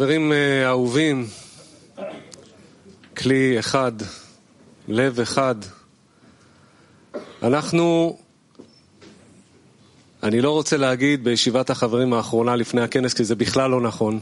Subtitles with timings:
[0.00, 1.26] חברים אה, אהובים,
[3.16, 3.92] כלי אחד,
[4.88, 5.54] לב אחד.
[7.42, 8.18] אנחנו,
[10.22, 14.20] אני לא רוצה להגיד בישיבת החברים האחרונה לפני הכנס, כי זה בכלל לא נכון.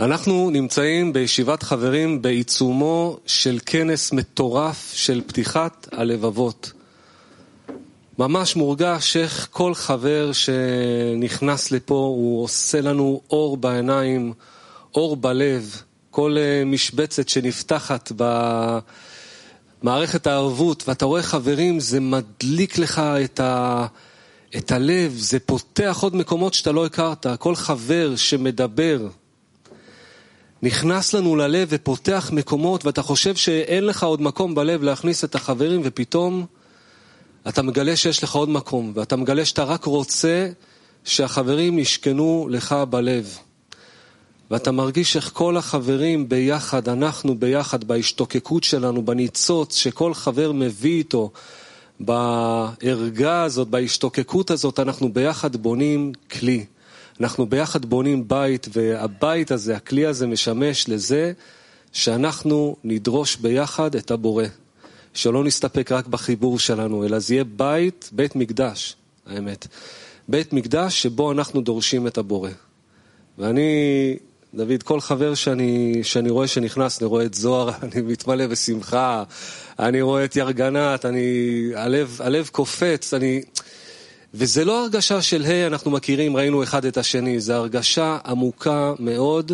[0.00, 6.72] אנחנו נמצאים בישיבת חברים בעיצומו של כנס מטורף של פתיחת הלבבות.
[8.18, 14.32] ממש מורגש איך כל חבר שנכנס לפה הוא עושה לנו אור בעיניים,
[14.96, 18.12] אור בלב, כל אה, משבצת שנפתחת
[19.82, 23.86] במערכת הערבות, ואתה רואה חברים, זה מדליק לך את, ה...
[24.56, 27.26] את הלב, זה פותח עוד מקומות שאתה לא הכרת.
[27.38, 29.08] כל חבר שמדבר
[30.62, 35.80] נכנס לנו ללב ופותח מקומות, ואתה חושב שאין לך עוד מקום בלב להכניס את החברים,
[35.84, 36.46] ופתאום
[37.48, 40.48] אתה מגלה שיש לך עוד מקום, ואתה מגלה שאתה רק רוצה
[41.04, 43.38] שהחברים ישכנו לך בלב.
[44.50, 51.30] ואתה מרגיש איך כל החברים ביחד, אנחנו ביחד, בהשתוקקות שלנו, בניצוץ שכל חבר מביא איתו,
[52.00, 56.64] בערגה הזאת, בהשתוקקות הזאת, אנחנו ביחד בונים כלי.
[57.20, 61.32] אנחנו ביחד בונים בית, והבית הזה, הכלי הזה, משמש לזה
[61.92, 64.44] שאנחנו נדרוש ביחד את הבורא.
[65.14, 68.96] שלא נסתפק רק בחיבור שלנו, אלא זה יהיה בית, בית מקדש,
[69.26, 69.66] האמת.
[70.28, 72.50] בית מקדש שבו אנחנו דורשים את הבורא.
[73.38, 73.62] ואני,
[74.54, 79.22] דוד, כל חבר שאני, שאני רואה שנכנס, אני רואה את זוהר, אני מתמלא בשמחה,
[79.78, 81.28] אני רואה את ירגנת, אני,
[81.74, 83.42] הלב, הלב קופץ, אני...
[84.34, 88.92] וזה לא הרגשה של, היי, hey, אנחנו מכירים, ראינו אחד את השני, זה הרגשה עמוקה
[88.98, 89.52] מאוד,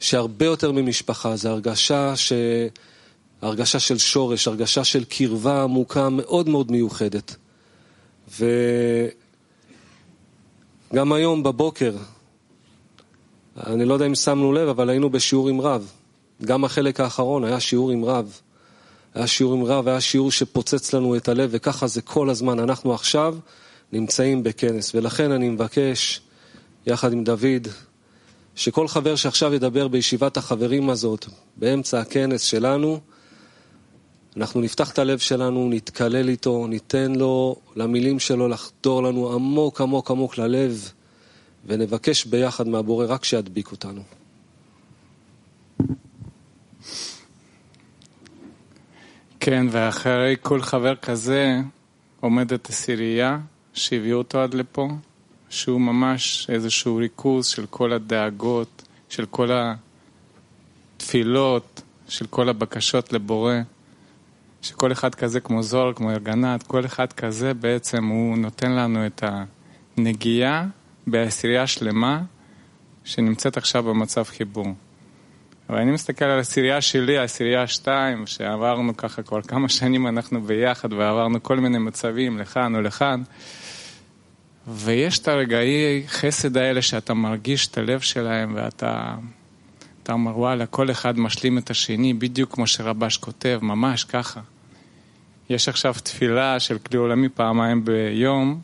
[0.00, 2.32] שהרבה יותר ממשפחה, זה הרגשה ש...
[3.42, 7.36] הרגשה של שורש, הרגשה של קרבה עמוקה מאוד מאוד מיוחדת.
[10.92, 11.92] וגם היום בבוקר,
[13.66, 15.92] אני לא יודע אם שמנו לב, אבל היינו בשיעור עם רב.
[16.44, 18.40] גם החלק האחרון היה שיעור עם רב.
[19.14, 22.58] היה שיעור עם רב, היה שיעור שפוצץ לנו את הלב, וככה זה כל הזמן.
[22.58, 23.36] אנחנו עכשיו
[23.92, 26.20] נמצאים בכנס, ולכן אני מבקש,
[26.86, 27.68] יחד עם דוד,
[28.54, 31.26] שכל חבר שעכשיו ידבר בישיבת החברים הזאת,
[31.56, 33.00] באמצע הכנס שלנו,
[34.36, 40.10] אנחנו נפתח את הלב שלנו, נתקלל איתו, ניתן לו, למילים שלו, לחדור לנו עמוק עמוק
[40.10, 40.92] עמוק ללב,
[41.66, 44.02] ונבקש ביחד מהבורא רק שידביק אותנו.
[49.40, 51.60] כן, ואחרי כל חבר כזה
[52.20, 53.38] עומדת עשירייה
[53.74, 54.88] שהביאו אותו עד לפה,
[55.48, 59.50] שהוא ממש איזשהו ריכוז של כל הדאגות, של כל
[60.96, 63.54] התפילות, של כל הבקשות לבורא.
[64.62, 69.24] שכל אחד כזה כמו זוהר, כמו ארגנת, כל אחד כזה בעצם הוא נותן לנו את
[69.96, 70.66] הנגיעה
[71.06, 72.22] בעשירייה שלמה
[73.04, 74.66] שנמצאת עכשיו במצב חיבור.
[75.70, 80.92] אבל אני מסתכל על העשירייה שלי, העשירייה שתיים, שעברנו ככה כבר כמה שנים אנחנו ביחד
[80.92, 83.22] ועברנו כל מיני מצבים לכאן או לכאן.
[84.68, 89.14] ויש את הרגעי חסד האלה שאתה מרגיש את הלב שלהם ואתה
[90.06, 94.40] אתה אומר וואלה, כל אחד משלים את השני בדיוק כמו שרבש כותב, ממש ככה.
[95.50, 98.60] יש עכשיו תפילה של כלי עולמי פעמיים ביום,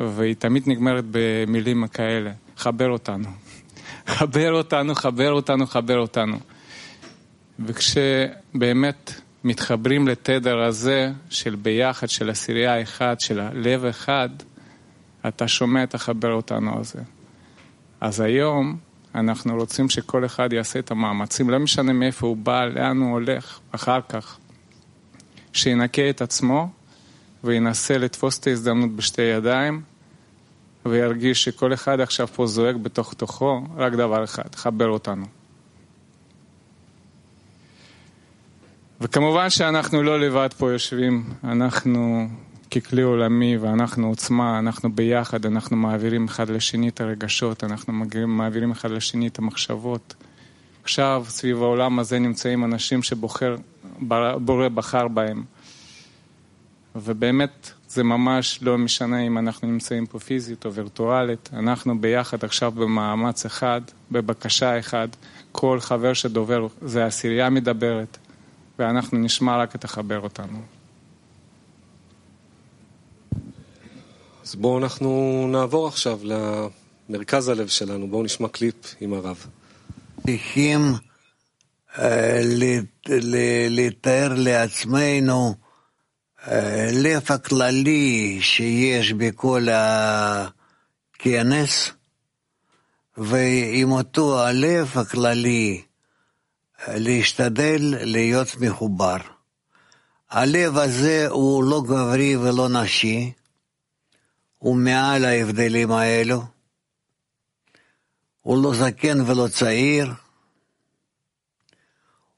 [0.00, 3.28] והיא תמיד נגמרת במילים כאלה, חבר אותנו.
[4.06, 6.38] חבר אותנו, חבר אותנו, חבר אותנו.
[7.58, 9.12] וכשבאמת
[9.44, 14.28] מתחברים לתדר הזה של ביחד, של עשירייה אחד, של הלב אחד,
[15.28, 17.02] אתה שומע את החבר אותנו הזה.
[18.00, 18.76] אז היום
[19.14, 23.60] אנחנו רוצים שכל אחד יעשה את המאמצים, לא משנה מאיפה הוא בא, לאן הוא הולך,
[23.72, 24.38] אחר כך.
[25.52, 26.68] שינקה את עצמו
[27.44, 29.82] וינסה לתפוס את ההזדמנות בשתי ידיים
[30.86, 35.26] וירגיש שכל אחד עכשיו פה זועק בתוך תוכו רק דבר אחד, חבר אותנו.
[39.00, 42.28] וכמובן שאנחנו לא לבד פה יושבים, אנחנו
[42.70, 47.92] ככלי עולמי ואנחנו עוצמה, אנחנו ביחד, אנחנו מעבירים אחד לשני את הרגשות, אנחנו
[48.26, 50.14] מעבירים אחד לשני את המחשבות.
[50.82, 53.56] עכשיו סביב העולם הזה נמצאים אנשים שבוחר
[54.38, 55.44] בורא בחר בהם.
[56.96, 62.72] ובאמת זה ממש לא משנה אם אנחנו נמצאים פה פיזית או וירטואלית, אנחנו ביחד עכשיו
[62.72, 63.80] במאמץ אחד,
[64.10, 65.08] בבקשה אחד,
[65.52, 68.18] כל חבר שדובר, זה עשירייה מדברת,
[68.78, 70.58] ואנחנו נשמע רק את החבר אותנו.
[74.44, 76.20] אז בואו אנחנו נעבור עכשיו
[77.08, 79.46] למרכז הלב שלנו, בואו נשמע קליפ עם הרב.
[80.26, 80.80] צריכים
[83.70, 85.54] לתאר לעצמנו
[86.92, 89.66] לב הכללי שיש בכל
[91.20, 91.90] הכנס,
[93.16, 95.82] ועם אותו הלב הכללי
[96.88, 99.16] להשתדל להיות מחובר.
[100.30, 103.32] הלב הזה הוא לא גברי ולא נשי,
[104.58, 106.42] הוא מעל ההבדלים האלו.
[108.40, 110.12] הוא לא זקן ולא צעיר,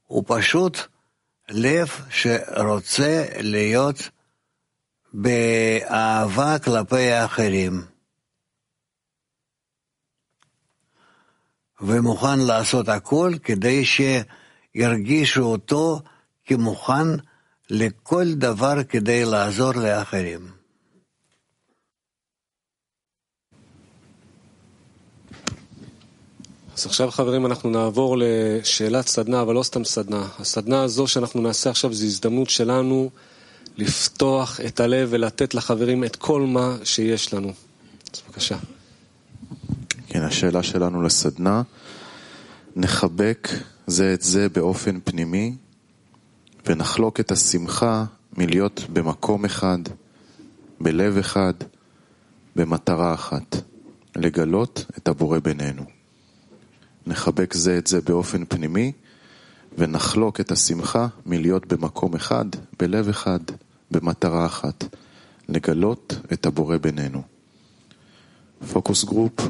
[0.07, 0.77] הוא פשוט
[1.49, 4.09] לב שרוצה להיות
[5.13, 7.81] באהבה כלפי האחרים,
[11.81, 16.01] ומוכן לעשות הכל כדי שירגישו אותו
[16.45, 17.07] כמוכן
[17.69, 20.52] לכל דבר כדי לעזור לאחרים.
[26.83, 30.27] אז עכשיו חברים אנחנו נעבור לשאלת סדנה, אבל לא סתם סדנה.
[30.39, 33.09] הסדנה הזו שאנחנו נעשה עכשיו זו הזדמנות שלנו
[33.77, 37.53] לפתוח את הלב ולתת לחברים את כל מה שיש לנו.
[38.13, 38.57] אז בבקשה.
[40.07, 41.61] כן, השאלה שלנו לסדנה,
[42.75, 43.49] נחבק
[43.87, 45.55] זה את זה באופן פנימי
[46.65, 48.05] ונחלוק את השמחה
[48.37, 49.79] מלהיות במקום אחד,
[50.81, 51.53] בלב אחד,
[52.55, 53.55] במטרה אחת,
[54.15, 55.92] לגלות את הבורא בינינו.
[57.06, 58.92] נחבק זה את זה באופן פנימי,
[59.78, 62.44] ונחלוק את השמחה מלהיות במקום אחד,
[62.78, 63.40] בלב אחד,
[63.90, 64.84] במטרה אחת,
[65.48, 67.22] לגלות את הבורא בינינו.
[68.72, 69.40] פוקוס גרופ,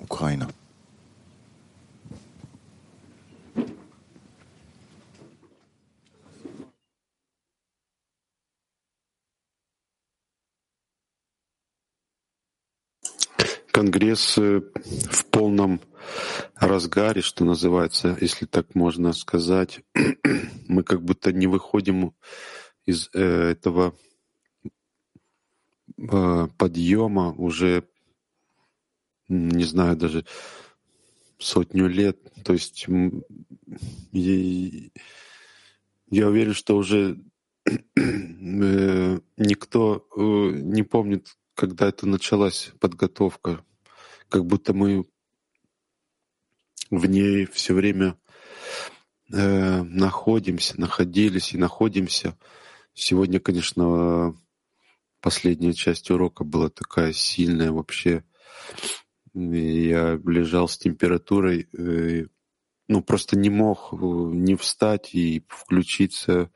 [0.00, 0.46] אוקראינה.
[13.78, 14.60] Конгресс э,
[15.10, 15.78] в полном
[16.67, 19.81] разгаре, что называется, если так можно сказать.
[20.67, 22.13] Мы как будто не выходим
[22.85, 23.95] из э, этого
[25.97, 27.87] э, подъема уже,
[29.29, 30.25] не знаю, даже
[31.37, 32.17] сотню лет.
[32.43, 32.87] То есть
[36.09, 37.19] я уверен, что уже
[39.37, 43.63] никто не помнит, когда это началась подготовка,
[44.29, 45.05] как будто мы
[46.97, 48.17] в ней все время
[49.31, 52.37] э, находимся, находились и находимся.
[52.93, 54.35] Сегодня, конечно,
[55.19, 58.23] последняя часть урока была такая сильная вообще.
[59.33, 62.27] Я лежал с температурой, э,
[62.87, 66.51] ну просто не мог э, не встать и включиться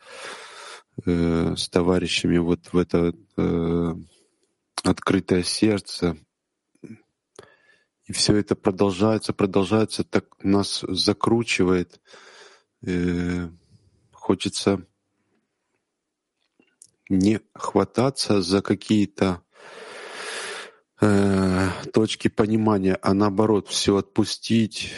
[1.03, 3.94] э, с товарищами вот в это э,
[4.84, 6.15] открытое сердце.
[8.08, 12.00] И все это продолжается, продолжается, так нас закручивает.
[12.82, 13.50] Э,
[14.14, 14.86] хочется
[17.10, 19.42] не хвататься за какие-то
[21.02, 24.94] э, точки понимания, а наоборот все отпустить,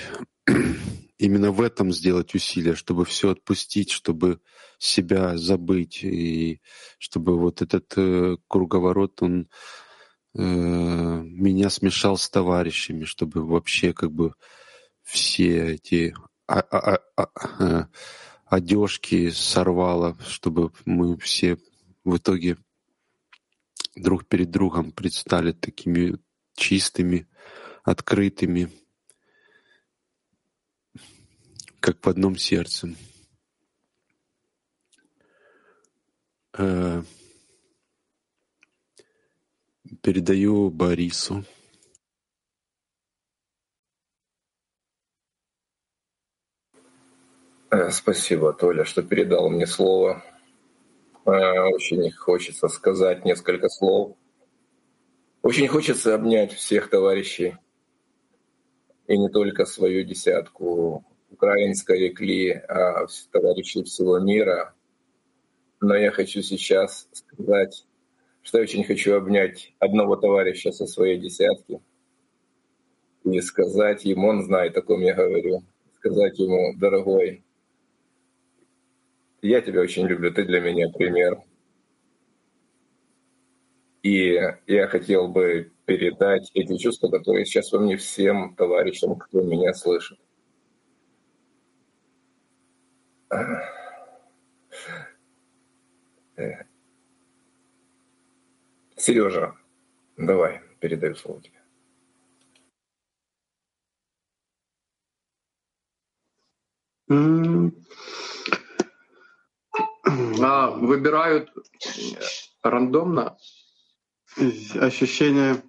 [1.18, 4.40] именно в этом сделать усилия, чтобы все отпустить, чтобы
[4.78, 6.62] себя забыть, и
[7.00, 9.48] чтобы вот этот э, круговорот, он
[10.34, 14.34] меня смешал с товарищами, чтобы вообще как бы
[15.04, 16.14] все эти
[16.48, 17.90] а, а, а, а,
[18.46, 21.58] одежки сорвало, чтобы мы все
[22.04, 22.58] в итоге
[23.96, 26.18] друг перед другом предстали такими
[26.56, 27.28] чистыми,
[27.84, 28.72] открытыми,
[31.80, 32.96] как в одном сердце.
[40.02, 41.44] Передаю Борису.
[47.72, 50.24] Э, спасибо, Толя, что передал мне слово.
[51.26, 54.16] Э, очень хочется сказать несколько слов.
[55.42, 57.58] Очень хочется обнять всех товарищей,
[59.08, 64.76] и не только свою десятку украинской икли, а товарищей всего мира.
[65.82, 67.86] Но я хочу сейчас сказать,
[68.50, 71.80] что очень хочу обнять одного товарища со своей десятки
[73.24, 75.62] и сказать ему, он знает, о ком я говорю,
[76.00, 77.44] сказать ему, дорогой,
[79.44, 81.44] я тебя очень люблю, ты для меня пример.
[84.02, 89.76] И я хотел бы передать эти чувства, которые сейчас во мне всем товарищам, кто меня
[89.76, 90.18] слышит.
[99.00, 99.56] Сережа,
[100.18, 101.60] давай, передаю слово тебе.
[110.42, 111.50] А, выбирают
[112.62, 113.38] рандомно?
[114.76, 115.64] Ощущение,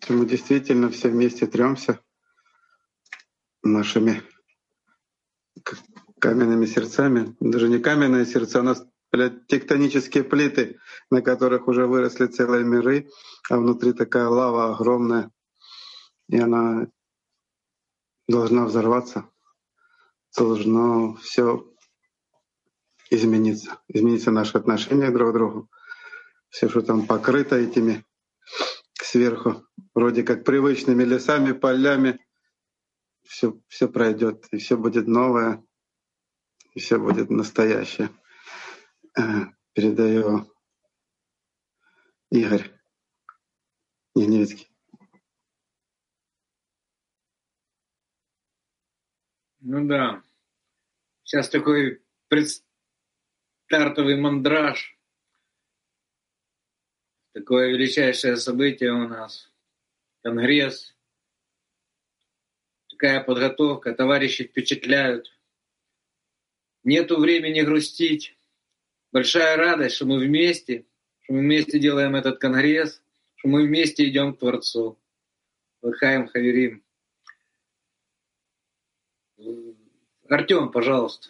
[0.00, 1.98] что мы действительно все вместе тремся
[3.62, 4.22] нашими
[6.20, 7.34] каменными сердцами.
[7.40, 8.86] Даже не каменные сердца, у нас
[9.48, 10.78] тектонические плиты,
[11.10, 13.08] на которых уже выросли целые миры,
[13.50, 15.30] а внутри такая лава огромная,
[16.28, 16.88] и она
[18.28, 19.28] должна взорваться,
[20.36, 21.64] должно все
[23.10, 25.70] измениться, измениться наше отношение друг к другу,
[26.48, 28.04] все, что там покрыто этими
[28.94, 32.18] сверху, вроде как привычными лесами, полями,
[33.22, 35.64] все, все пройдет, и все будет новое,
[36.72, 38.10] и все будет настоящее.
[39.16, 40.52] Э, передаю
[42.30, 42.70] Игорь
[44.14, 44.68] Яневицкий.
[49.60, 50.22] Ну да.
[51.22, 54.98] Сейчас такой предстартовый мандраж.
[57.32, 59.52] Такое величайшее событие у нас.
[60.22, 60.94] Конгресс
[63.04, 65.30] такая подготовка, товарищи впечатляют.
[66.84, 68.36] Нету времени грустить.
[69.14, 70.86] Большая радость, что мы вместе,
[71.22, 73.00] что мы вместе делаем этот конгресс,
[73.36, 74.98] что мы вместе идем к Творцу.
[75.82, 76.82] Лыхаем Хаверим.
[80.28, 81.28] Артем, пожалуйста.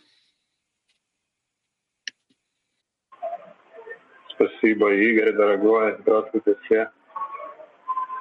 [4.31, 5.99] Спасибо, Игорь, дорогой.
[6.00, 6.91] Здравствуйте все.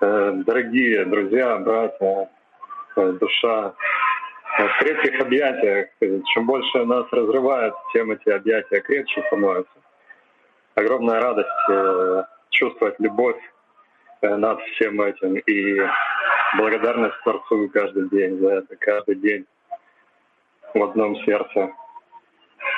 [0.02, 2.30] Э, Дорогие друзья, братья,
[2.98, 3.74] э, душа,
[4.58, 9.72] в крепких объятиях, чем больше нас разрывает, тем эти объятия крепче становятся.
[10.76, 13.40] Огромная радость э, чувствовать любовь
[14.22, 15.82] э, над всем этим и
[16.58, 19.46] благодарность Творцу каждый день за это, каждый день
[20.74, 21.72] в одном сердце.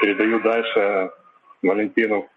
[0.01, 1.11] Передаю дальше
[1.61, 2.29] Валентину.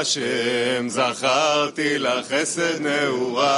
[0.00, 3.48] השם, זכרתי לך חסד נעורייך,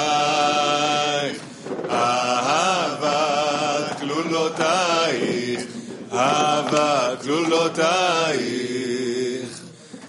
[1.90, 3.20] אהבת
[4.00, 5.60] כלולותייך,
[6.12, 8.70] אהבת כלולותייך.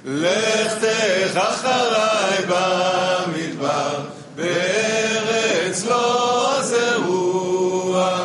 [0.06, 4.00] לכתך אחריי במדבר,
[4.36, 8.24] בארץ לא זרוע.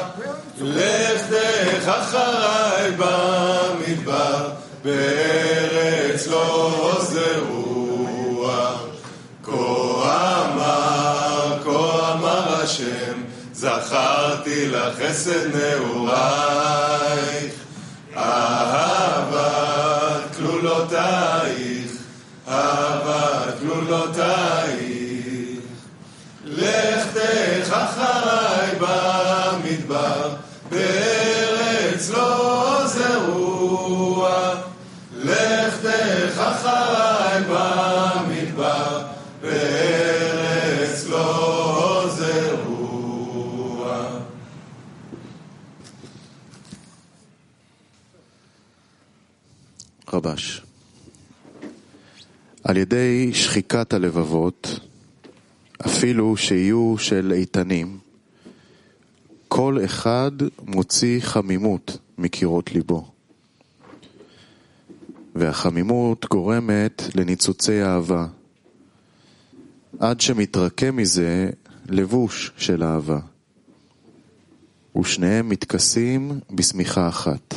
[0.61, 4.51] לכתך אחריי במדבר,
[4.85, 7.46] בארץ לא זרוע.
[12.77, 16.17] השם, זכרתי לך חסד נעורייך,
[50.17, 50.63] רבש.
[52.65, 54.81] על ידי שחיקת הלבבות,
[55.87, 57.99] אפילו שיהיו של איתנים,
[59.49, 60.31] כל אחד
[60.63, 63.11] מוציא חמימות מקירות ליבו.
[65.35, 68.27] והחמימות גורמת לניצוצי אהבה,
[69.99, 71.51] עד שמתרקם מזה
[71.89, 73.19] לבוש של אהבה.
[74.97, 77.55] ושניהם מתכסים בשמיכה אחת.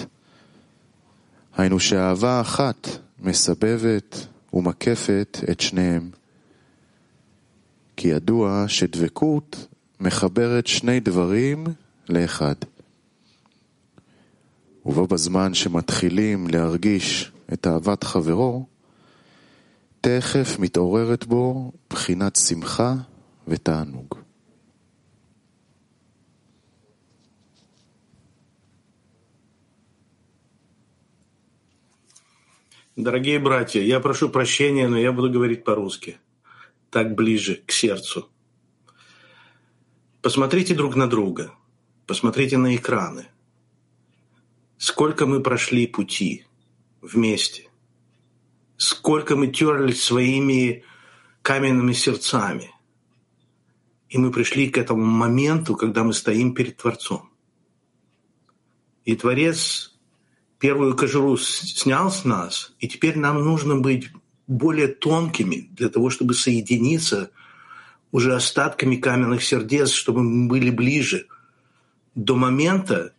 [1.59, 2.87] היינו שאהבה אחת
[3.19, 6.09] מסבבת ומקפת את שניהם.
[7.97, 9.67] כי ידוע שדבקות
[9.99, 11.63] מחברת שני דברים
[12.09, 12.55] לאחד.
[14.85, 18.65] ובו בזמן שמתחילים להרגיש את אהבת חברו,
[20.01, 22.95] תכף מתעוררת בו בחינת שמחה
[23.47, 24.15] ותענוג.
[32.99, 36.19] Дорогие братья, я прошу прощения, но я буду говорить по-русски.
[36.89, 38.29] Так ближе к сердцу.
[40.21, 41.53] Посмотрите друг на друга.
[42.05, 43.27] Посмотрите на экраны.
[44.77, 46.45] Сколько мы прошли пути
[46.99, 47.69] вместе.
[48.75, 50.83] Сколько мы терлись своими
[51.41, 52.69] каменными сердцами.
[54.09, 57.29] И мы пришли к этому моменту, когда мы стоим перед Творцом.
[59.05, 59.88] И Творец
[60.59, 64.09] первую кожуру снял с нас, и теперь нам нужно быть
[64.45, 67.31] более тонкими для того, чтобы соединиться
[68.11, 71.27] уже остатками каменных сердец, чтобы мы были ближе
[72.15, 73.13] до момента,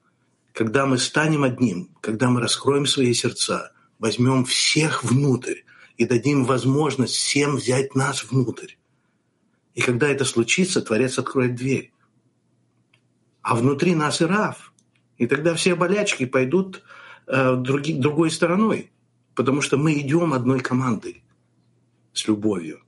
[0.53, 5.61] когда мы станем одним, когда мы раскроем свои сердца, возьмем всех внутрь
[5.96, 8.74] и дадим возможность всем взять нас внутрь.
[9.74, 11.92] И когда это случится, Творец откроет дверь.
[13.42, 14.72] А внутри нас и Рав.
[15.16, 16.83] И тогда все болячки пойдут
[17.29, 18.91] други- другой стороной,
[19.36, 21.23] потому что мы идем одной командой
[22.13, 22.81] с любовью.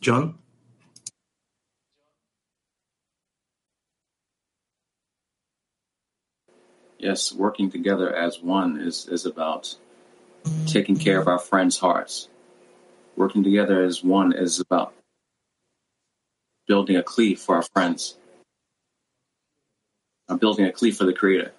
[0.00, 0.38] Джон?
[6.98, 9.76] Yes, working together as one is, is about
[10.66, 12.28] taking care of our friends' hearts.
[13.16, 14.94] Working together as one is about
[16.68, 18.16] building a cleave for our friends.
[20.28, 21.52] Uh, building a cleave for the Creator.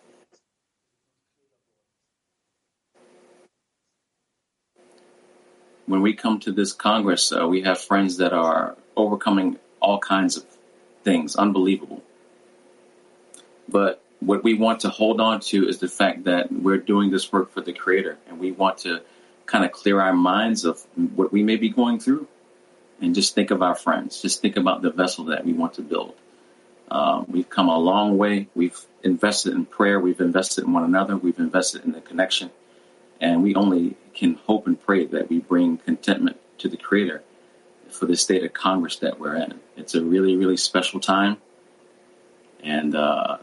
[5.89, 10.37] When we come to this Congress, uh, we have friends that are overcoming all kinds
[10.37, 10.45] of
[11.03, 12.03] things, unbelievable.
[13.71, 17.33] But what we want to hold on to is the fact that we're doing this
[17.33, 19.01] work for the Creator, and we want to
[19.47, 22.29] kind of clear our minds of what we may be going through,
[23.01, 24.21] and just think of our friends.
[24.21, 26.15] Just think about the vessel that we want to build.
[26.91, 28.49] Um, we've come a long way.
[28.55, 29.99] We've invested in prayer.
[29.99, 31.17] We've invested in one another.
[31.17, 32.51] We've invested in the connection,
[33.21, 37.23] and we only can hope and pray that we bring contentment to the Creator
[37.89, 39.61] for the state of Congress that we're in.
[39.77, 41.39] It's a really, really special time.
[42.63, 43.39] And uh,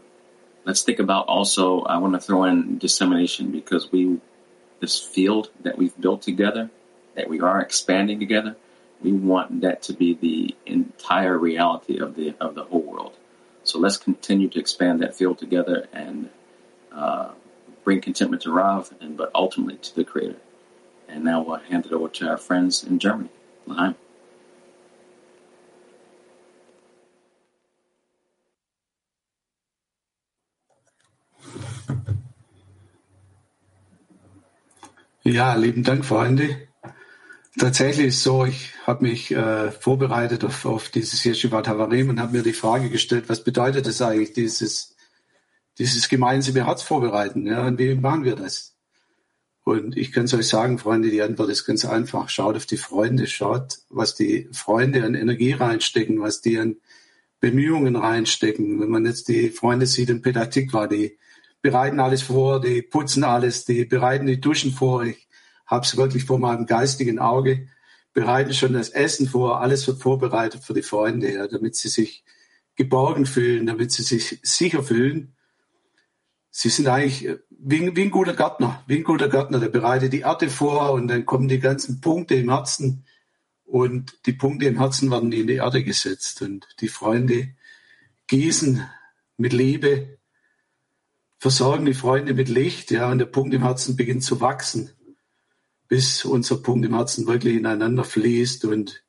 [0.64, 4.20] let's think about also, I want to throw in dissemination because we,
[4.80, 6.70] this field that we've built together,
[7.14, 8.56] that we are expanding together,
[9.02, 13.14] we want that to be the entire reality of the of the whole world.
[13.62, 16.30] So let's continue to expand that field together and
[16.92, 17.30] uh,
[17.86, 20.40] bring contentment to Rav, and but ultimately to the Creator.
[21.08, 23.30] And now we'll hand it over to our friends in Germany.
[23.68, 23.94] Lahaim.
[35.22, 36.68] Ja, lieben Dank, Freunde.
[37.58, 42.36] Tatsächlich ist so, ich habe mich äh, vorbereitet auf, auf dieses Yeshivat Havarim und habe
[42.36, 44.95] mir die Frage gestellt, was bedeutet das eigentlich, dieses,
[45.78, 47.46] dieses gemeinsame Herz vorbereiten?
[47.46, 48.76] Ja, und wie machen wir das?
[49.64, 52.28] Und ich kann es euch sagen, Freunde, die Antwort ist ganz einfach.
[52.28, 56.76] Schaut auf die Freunde, schaut, was die Freunde an Energie reinstecken, was die an
[57.40, 58.80] Bemühungen reinstecken.
[58.80, 61.18] Wenn man jetzt die Freunde sieht in Pedatikwa, die
[61.62, 65.02] bereiten alles vor, die putzen alles, die bereiten die Duschen vor.
[65.02, 65.26] Ich
[65.66, 67.66] habe es wirklich vor meinem geistigen Auge,
[68.12, 72.24] bereiten schon das Essen vor, alles wird vorbereitet für die Freunde, ja, damit sie sich
[72.76, 75.35] geborgen fühlen, damit sie sich sicher fühlen.
[76.58, 80.20] Sie sind eigentlich wie, wie ein guter Gärtner, wie ein guter Gärtner, der bereitet die
[80.20, 83.04] Erde vor und dann kommen die ganzen Punkte im Herzen
[83.66, 87.50] und die Punkte im Herzen werden in die Erde gesetzt und die Freunde
[88.26, 88.82] gießen
[89.36, 90.16] mit Liebe,
[91.36, 94.88] versorgen die Freunde mit Licht, ja, und der Punkt im Herzen beginnt zu wachsen,
[95.88, 99.04] bis unser Punkt im Herzen wirklich ineinander fließt und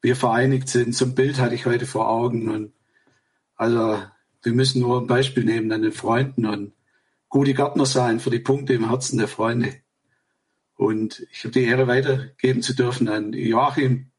[0.00, 0.94] wir vereinigt sind.
[0.94, 2.72] Zum Bild hatte ich heute vor Augen und
[3.54, 4.02] also
[4.42, 6.72] wir müssen nur ein Beispiel nehmen an den Freunden und
[7.36, 9.74] gute Gärtner sein für die Punkte im Herzen der Freunde.
[10.74, 14.10] Und ich habe die Ehre weitergeben zu dürfen an Joachim.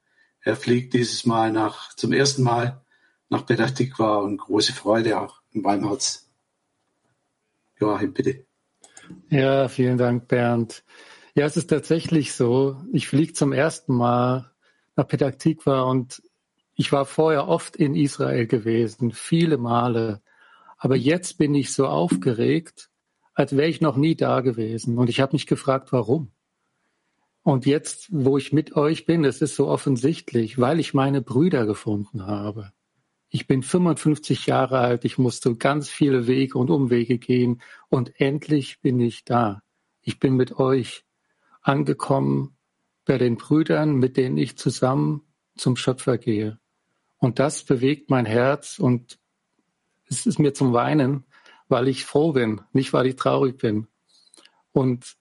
[0.41, 2.85] Er fliegt dieses Mal nach, zum ersten Mal
[3.29, 6.29] nach Petah und große Freude auch in meinem Herz.
[7.79, 8.45] Joachim, bitte.
[9.31, 10.83] Ja, vielen Dank, Bernd.
[11.33, 12.79] Ja, es ist tatsächlich so.
[12.93, 14.51] Ich fliege zum ersten Mal
[14.95, 15.33] nach Petah
[15.81, 16.21] und
[16.75, 20.21] ich war vorher oft in Israel gewesen, viele Male.
[20.77, 22.91] Aber jetzt bin ich so aufgeregt,
[23.37, 24.97] als wäre ich noch nie da gewesen.
[24.97, 26.31] Und ich habe mich gefragt, warum.
[27.43, 31.67] Und jetzt, wo ich mit euch bin, es ist so offensichtlich, weil ich meine Brüder
[31.67, 32.73] gefunden habe.
[33.29, 38.81] Ich bin 55 Jahre alt, ich musste ganz viele Wege und Umwege gehen und endlich
[38.81, 39.61] bin ich da.
[40.01, 41.05] Ich bin mit euch
[41.61, 42.57] angekommen
[43.05, 45.21] bei den Brüdern, mit denen ich zusammen
[45.55, 46.57] zum Schöpfer gehe.
[47.17, 49.19] Und das bewegt mein Herz und
[50.09, 51.27] es ist mir zum Weinen,
[51.69, 53.87] weil ich froh bin, nicht weil ich traurig bin.
[54.71, 55.17] Und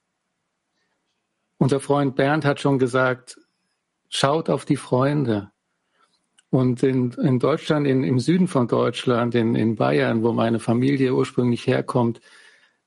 [1.59, 3.39] unser Freund Bernd hat schon gesagt,
[4.09, 5.51] schaut auf die Freunde.
[6.51, 11.15] Und in, in Deutschland, in, im Süden von Deutschland, in, in Bayern, wo meine Familie
[11.15, 12.21] ursprünglich herkommt,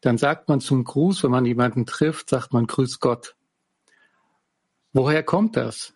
[0.02, 3.36] dann sagt man zum Gruß, wenn man jemanden trifft, sagt man Grüß Gott.
[4.94, 5.94] Woher kommt das?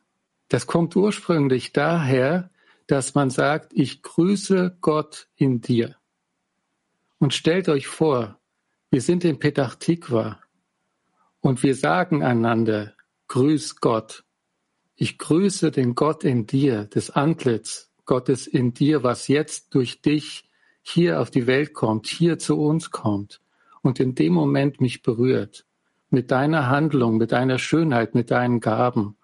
[0.49, 2.52] Das kommt ursprünglich daher,
[2.88, 5.95] dass man sagt, ich grüße Gott in dir.
[7.23, 8.38] Und stellt euch vor,
[8.91, 10.41] wir sind in Petach Tikva
[11.39, 12.95] und wir sagen einander,
[13.29, 14.25] Grüß Gott.
[14.97, 20.49] Ich grüße den Gott in dir, das Antlitz Gottes in dir, was jetzt durch dich
[20.81, 23.39] hier auf die Welt kommt, hier zu uns kommt
[23.81, 25.65] und in dem Moment mich berührt.
[26.09, 29.15] Mit deiner Handlung, mit deiner Schönheit, mit deinen Gaben.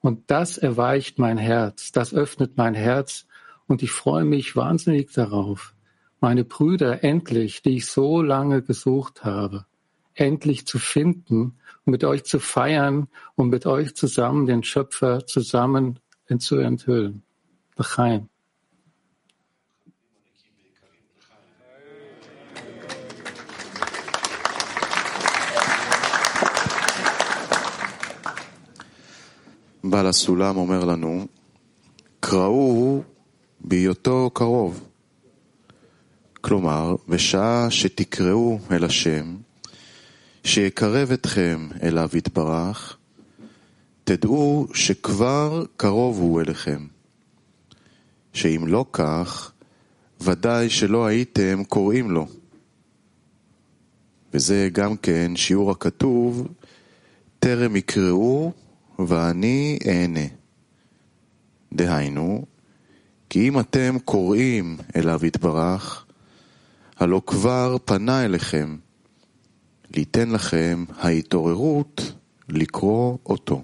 [0.00, 3.26] Und das erweicht mein Herz, das öffnet mein Herz
[3.66, 5.74] und ich freue mich wahnsinnig darauf,
[6.19, 9.65] meine Brüder endlich, die ich so lange gesucht habe,
[10.13, 15.99] endlich zu finden und mit euch zu feiern und mit euch zusammen den Schöpfer zusammen
[16.39, 17.23] zu enthüllen.
[17.77, 18.27] L'chaim.
[29.83, 31.27] בעל הסולם אומר לנו,
[32.19, 33.03] קראו
[33.59, 34.86] בהיותו קרוב.
[36.48, 39.36] כלומר, בשעה שתקראו אל השם,
[40.44, 42.96] שיקרב אתכם אליו יתברך,
[44.04, 46.86] תדעו שכבר קרוב הוא אליכם.
[48.32, 49.52] שאם לא כך,
[50.20, 52.26] ודאי שלא הייתם קוראים לו.
[54.34, 56.48] וזה גם כן שיעור הכתוב,
[57.38, 58.52] טרם יקראו
[58.98, 60.26] ואני אענה.
[61.72, 62.44] דהיינו,
[63.30, 66.04] כי אם אתם קוראים אליו יתברך,
[66.99, 68.77] הלא כבר פנה אליכם,
[69.95, 72.01] ליתן לכם ההתעוררות
[72.49, 73.63] לקרוא אותו.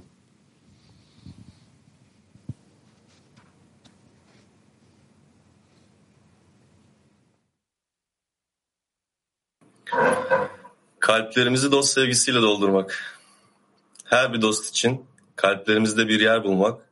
[11.00, 12.90] Kalplerimizi dost sevgisiyle doldurmak.
[14.06, 16.90] Her bir dost için kalplerimizde bir yer bulmak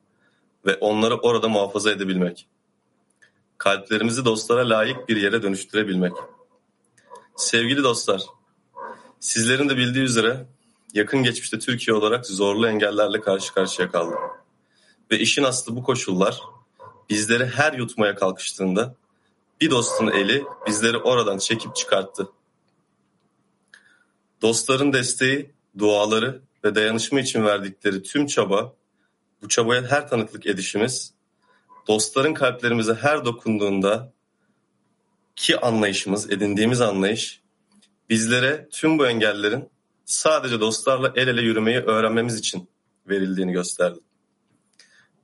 [0.66, 2.48] ve onları orada muhafaza edebilmek.
[3.63, 6.13] Kalplerimizi dostlara layık bir yere dönüştürebilmek.
[7.37, 8.23] Sevgili dostlar,
[9.21, 10.47] sizlerin de bildiği üzere
[10.95, 14.15] yakın geçmişte Türkiye olarak zorlu engellerle karşı karşıya kaldı.
[15.11, 16.41] Ve işin aslı bu koşullar
[17.11, 18.95] bizleri her yutmaya kalkıştığında
[19.61, 22.29] bir dostun eli bizleri oradan çekip çıkarttı.
[24.43, 28.75] Dostların desteği, duaları ve dayanışma için verdikleri tüm çaba,
[29.43, 31.15] bu çabaya her tanıklık edişimiz,
[31.89, 34.13] dostların kalplerimize her dokunduğunda
[35.37, 37.41] ki anlayışımız, edindiğimiz anlayış,
[38.11, 39.71] bizlere tüm bu engellerin
[40.05, 42.69] sadece dostlarla el ele yürümeyi öğrenmemiz için
[43.09, 43.99] verildiğini gösterdi.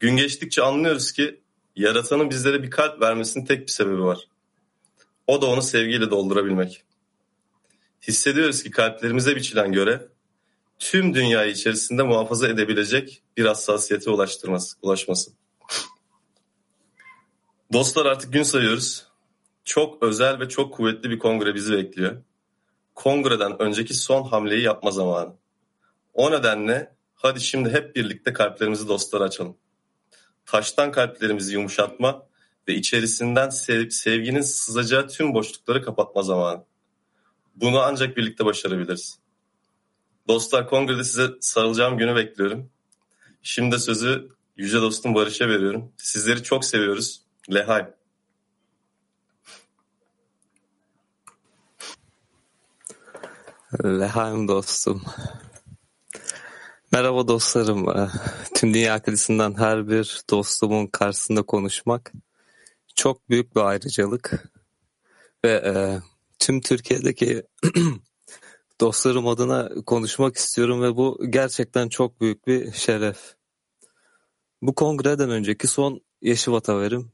[0.00, 1.40] Gün geçtikçe anlıyoruz ki
[1.76, 4.18] yaratanın bizlere bir kalp vermesinin tek bir sebebi var.
[5.26, 6.84] O da onu sevgiyle doldurabilmek.
[8.08, 10.00] Hissediyoruz ki kalplerimize biçilen görev
[10.78, 15.30] tüm dünyayı içerisinde muhafaza edebilecek bir hassasiyete ulaştırması, ulaşması.
[17.72, 19.06] Dostlar artık gün sayıyoruz.
[19.64, 22.22] Çok özel ve çok kuvvetli bir kongre bizi bekliyor.
[22.94, 25.34] Kongreden önceki son hamleyi yapma zamanı.
[26.14, 29.56] O nedenle hadi şimdi hep birlikte kalplerimizi dostlara açalım.
[30.46, 32.26] Taştan kalplerimizi yumuşatma
[32.68, 36.64] ve içerisinden sev- sevginin sızacağı tüm boşlukları kapatma zamanı.
[37.56, 39.18] Bunu ancak birlikte başarabiliriz.
[40.28, 42.70] Dostlar kongrede size sarılacağım günü bekliyorum.
[43.42, 45.92] Şimdi sözü yüce dostum Barış'a veriyorum.
[45.96, 47.27] Sizleri çok seviyoruz.
[47.50, 47.86] Lehay.
[53.84, 55.02] Lehaim dostum.
[56.92, 57.88] Merhaba dostlarım.
[57.88, 58.08] Ee,
[58.54, 62.12] Tüm dünya kilisinden her bir dostumun karşısında konuşmak
[62.94, 64.52] çok büyük bir ayrıcalık.
[65.44, 66.00] Ve e,
[66.38, 67.42] tüm Türkiye'deki
[68.80, 73.36] dostlarım adına konuşmak istiyorum ve bu gerçekten çok büyük bir şeref.
[74.62, 77.12] Bu kongreden önceki son Yeşivat haberim.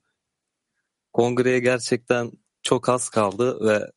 [1.14, 3.90] Kongreye gerçekten çok az kaldı ve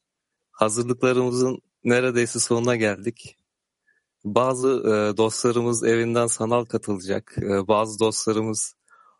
[0.51, 3.37] hazırlıklarımızın neredeyse sonuna geldik.
[4.25, 7.35] Bazı e, dostlarımız evinden sanal katılacak.
[7.37, 8.75] E, bazı dostlarımız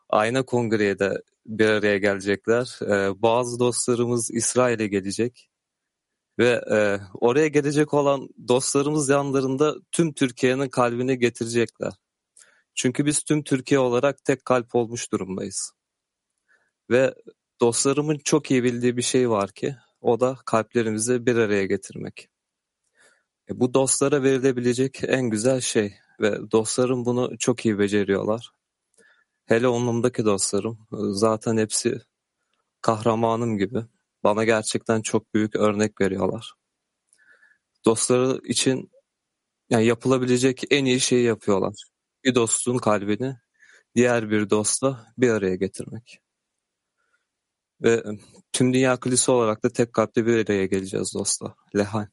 [0.10, 2.80] ayna kongreye de bir araya gelecekler.
[2.82, 5.50] E, bazı dostlarımız İsrail'e gelecek.
[6.40, 11.94] Ve e, oraya gelecek olan dostlarımız yanlarında tüm Türkiye'nin kalbini getirecekler.
[12.76, 15.72] Çünkü biz tüm Türkiye olarak tek kalp olmuş durumdayız.
[16.90, 17.14] Ve
[17.62, 22.30] dostlarımın çok iyi bildiği bir şey var ki o da kalplerimizi bir araya getirmek.
[23.50, 28.52] E, bu dostlara verilebilecek en güzel şey ve dostlarım bunu çok iyi beceriyorlar.
[29.46, 32.02] Hele onumdaki dostlarım e, zaten hepsi
[32.82, 33.86] kahramanım gibi.
[34.24, 36.54] Bana gerçekten çok büyük örnek veriyorlar.
[37.86, 38.92] Dostları için
[39.70, 41.74] yani yapılabilecek en iyi şeyi yapıyorlar.
[42.24, 43.38] Bir dostun kalbini
[43.96, 46.20] diğer bir dostla bir araya getirmek.
[47.82, 48.04] Ve e,
[48.54, 51.54] tüm dünya kilisi olarak da tek kalpli bir araya geleceğiz dostlar.
[51.76, 52.08] Lehan.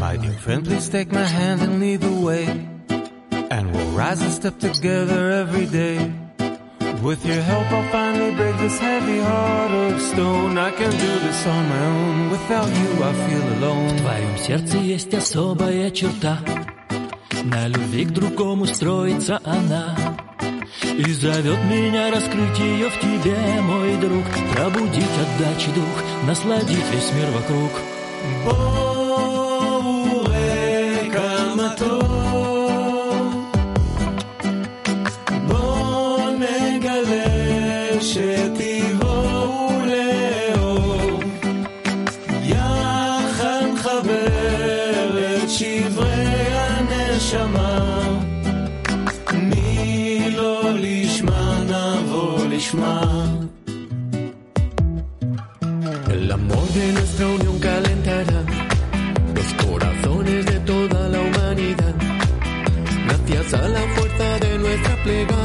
[0.00, 2.69] My dear friend, please take my hand and lead the way.
[4.00, 5.98] Rise and step together every day.
[7.02, 10.56] With your help, I'll finally break this heavy heart of stone.
[10.56, 12.30] I can do this on my own.
[12.30, 13.88] Without you, I feel alone.
[13.88, 16.38] В твоем сердце есть особая черта.
[17.44, 19.94] На любви к другому строится она.
[20.96, 27.28] И зовет меня раскрыть ее в тебе, мой друг Пробудить отдачи дух, насладить весь мир
[27.32, 27.70] вокруг
[28.46, 28.89] Бог
[65.02, 65.39] plegando.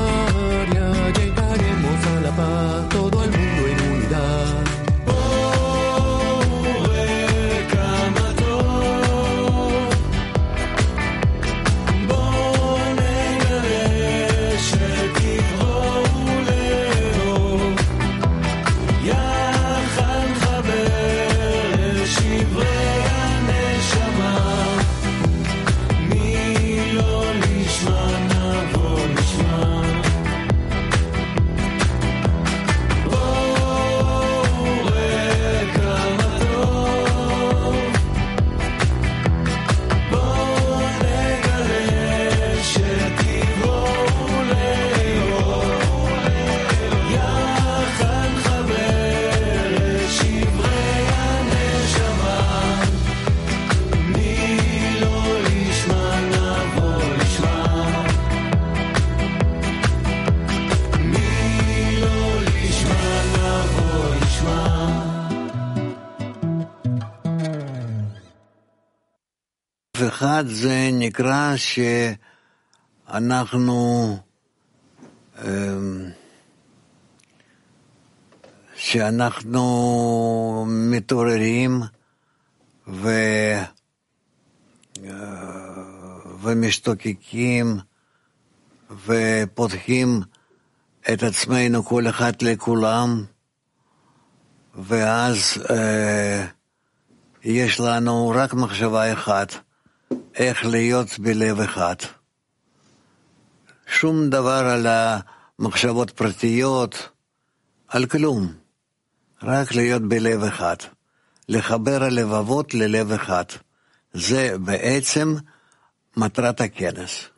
[70.35, 71.53] אחד זה נקרא
[73.07, 74.17] שאנחנו
[75.45, 76.09] אמ,
[78.75, 81.81] שאנחנו מתעוררים
[82.87, 83.09] ו...
[86.41, 87.79] ומשתוקקים
[89.05, 90.21] ופותחים
[91.13, 93.25] את עצמנו כל אחד לכולם,
[94.75, 96.45] ואז אה,
[97.43, 99.64] יש לנו רק מחשבה אחת,
[100.35, 101.95] איך להיות בלב אחד.
[103.87, 107.09] שום דבר על המחשבות פרטיות,
[107.87, 108.53] על כלום,
[109.43, 110.75] רק להיות בלב אחד,
[111.49, 113.45] לחבר הלבבות ללב אחד.
[114.13, 115.35] זה בעצם
[116.17, 117.29] מטרת הכנס.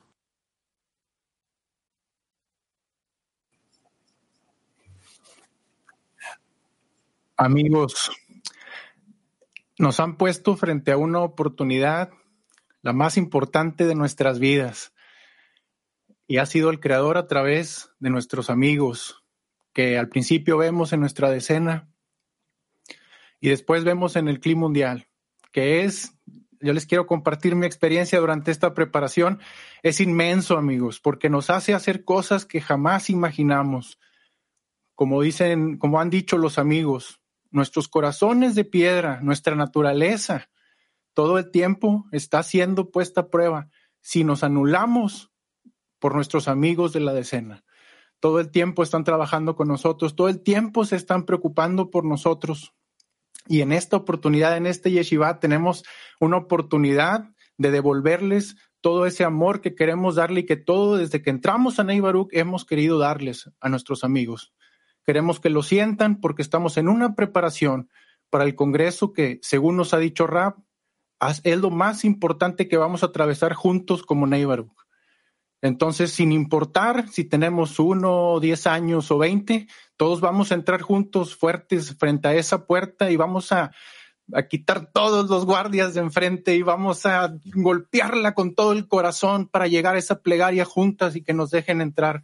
[7.39, 7.93] Amigos,
[9.77, 12.09] nos han puesto frente a una oportunidad,
[12.87, 14.93] la más importante de nuestras vidas,
[16.25, 19.25] y ha sido el Creador a través de nuestros amigos,
[19.73, 21.89] que al principio vemos en nuestra decena
[23.41, 25.09] y después vemos en el clima mundial,
[25.51, 26.13] que es,
[26.61, 29.41] yo les quiero compartir mi experiencia durante esta preparación,
[29.83, 33.99] es inmenso, amigos, porque nos hace hacer cosas que jamás imaginamos.
[34.95, 37.19] Como dicen, como han dicho los amigos,
[37.51, 40.49] nuestros corazones de piedra, nuestra naturaleza,
[41.17, 45.31] todo el tiempo está siendo puesta a prueba si nos anulamos
[45.97, 47.63] por nuestros amigos de la decena.
[48.19, 52.75] Todo el tiempo están trabajando con nosotros, todo el tiempo se están preocupando por nosotros.
[53.47, 55.83] Y en esta oportunidad, en este yeshiva, tenemos
[56.19, 61.31] una oportunidad de devolverles todo ese amor que queremos darle y que todo desde que
[61.31, 64.53] entramos a Ney Baruch hemos querido darles a nuestros amigos.
[65.03, 67.89] Queremos que lo sientan porque estamos en una preparación
[68.29, 70.66] para el Congreso que, según nos ha dicho Rab,
[71.43, 74.71] es lo más importante que vamos a atravesar juntos como Neighborhood.
[75.61, 81.35] Entonces, sin importar si tenemos uno, diez años o veinte, todos vamos a entrar juntos
[81.35, 83.71] fuertes frente a esa puerta y vamos a,
[84.33, 89.47] a quitar todos los guardias de enfrente y vamos a golpearla con todo el corazón
[89.47, 92.23] para llegar a esa plegaria juntas y que nos dejen entrar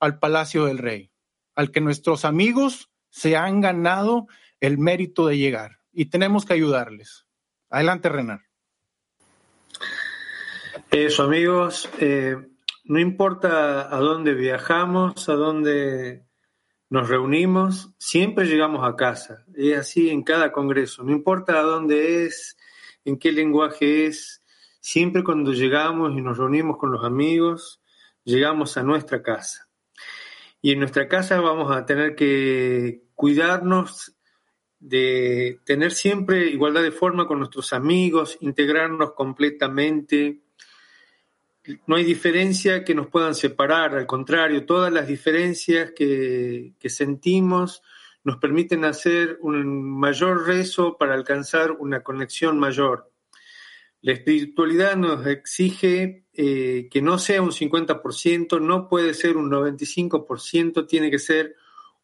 [0.00, 1.14] al palacio del rey
[1.54, 4.26] al que nuestros amigos se han ganado
[4.60, 7.26] el mérito de llegar y tenemos que ayudarles.
[7.74, 8.40] Adelante, Renan.
[10.92, 12.36] Eso, amigos, eh,
[12.84, 16.24] no importa a dónde viajamos, a dónde
[16.88, 19.44] nos reunimos, siempre llegamos a casa.
[19.56, 22.56] Es así en cada congreso, no importa a dónde es,
[23.04, 24.44] en qué lenguaje es,
[24.78, 27.82] siempre cuando llegamos y nos reunimos con los amigos,
[28.22, 29.68] llegamos a nuestra casa.
[30.62, 34.13] Y en nuestra casa vamos a tener que cuidarnos
[34.84, 40.40] de tener siempre igualdad de forma con nuestros amigos, integrarnos completamente.
[41.86, 47.82] No hay diferencia que nos puedan separar, al contrario, todas las diferencias que, que sentimos
[48.24, 53.10] nos permiten hacer un mayor rezo para alcanzar una conexión mayor.
[54.02, 60.86] La espiritualidad nos exige eh, que no sea un 50%, no puede ser un 95%,
[60.86, 61.56] tiene que ser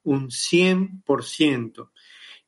[0.02, 1.90] un 100%.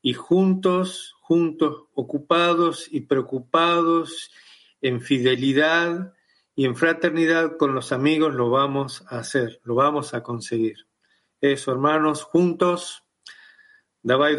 [0.03, 4.29] Y juntos, juntos, ocupados y preocupados
[4.81, 6.13] en fidelidad
[6.55, 10.87] y en fraternidad con los amigos lo vamos a hacer, lo vamos a conseguir.
[11.41, 13.03] Eso, hermanos, juntos,
[14.03, 14.35] Davai.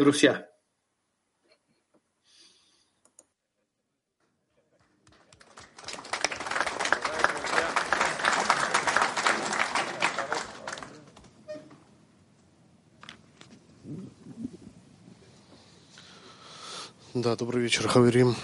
[17.15, 18.35] Да, добрый вечер, Хаверим.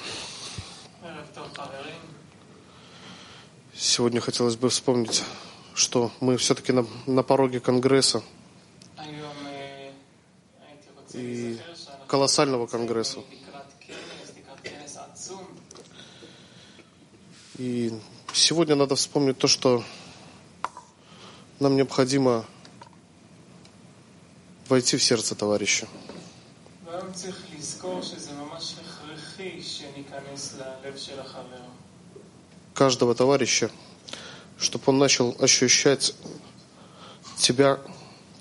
[3.75, 5.25] Сегодня хотелось бы вспомнить,
[5.73, 8.23] что мы все-таки на, на пороге Конгресса
[11.11, 11.59] и
[12.07, 13.19] колоссального Конгресса.
[17.57, 17.93] И
[18.31, 19.83] сегодня надо вспомнить то, что
[21.59, 22.45] нам необходимо
[24.69, 25.89] войти в сердце товарища.
[27.10, 31.62] והיום צריך לזכור שזה ממש הכרחי שניכנס ללב של החבר.
[32.74, 33.70] каждого товарища,
[34.58, 36.14] чтобы он начал ощущать
[37.38, 37.78] тебя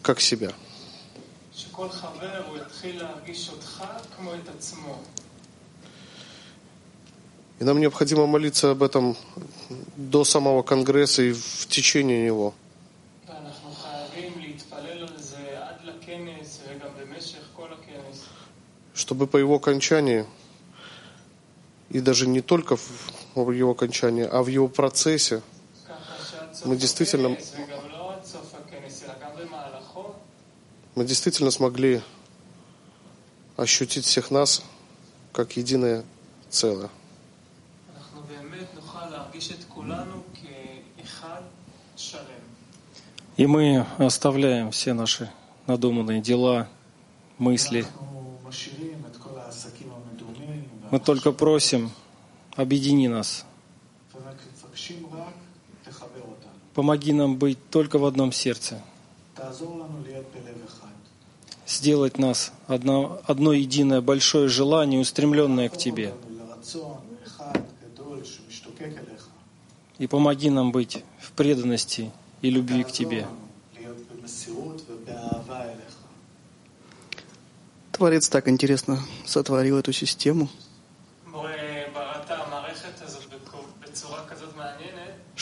[0.04, 0.52] как себя.
[1.56, 3.84] שכל חבר הוא יתחיל להרגיש אותך
[4.18, 5.00] כמו את עצמו.
[7.60, 9.16] И нам необходимо молиться об этом
[9.96, 12.54] до самого Конгресса и в течение него.
[19.11, 20.25] чтобы по его окончании,
[21.89, 22.77] и даже не только
[23.35, 25.43] в его окончании, а в его процессе,
[26.65, 27.37] мы действительно,
[30.95, 32.03] мы действительно смогли
[33.57, 34.63] ощутить всех нас
[35.33, 36.05] как единое
[36.49, 36.89] целое.
[43.37, 45.33] И мы оставляем все наши
[45.67, 46.69] надуманные дела,
[47.39, 47.85] мысли,
[50.91, 51.91] мы только просим,
[52.57, 53.45] объедини нас.
[56.75, 58.83] Помоги нам быть только в одном сердце.
[61.67, 66.13] Сделать нас одно, одно единое большое желание, устремленное к Тебе.
[69.99, 72.11] И помоги нам быть в преданности
[72.43, 73.29] и любви к Тебе.
[77.93, 80.49] Творец так интересно сотворил эту систему.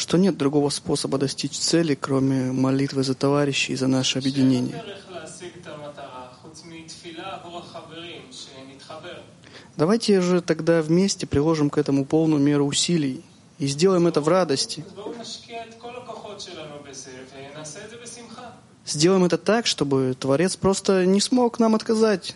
[0.08, 4.82] что нет другого способа достичь цели, кроме молитвы за товарищей и за наше объединение.
[9.76, 13.22] Давайте же тогда вместе приложим к этому полную меру усилий
[13.58, 14.82] и сделаем это в радости.
[18.86, 22.34] Сделаем это так, чтобы Творец просто не смог нам отказать